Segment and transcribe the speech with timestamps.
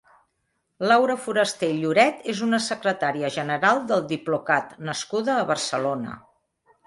[0.91, 6.17] Laura Foraster i Lloret és una secretària general del Diplocat nascuda a Barcelona.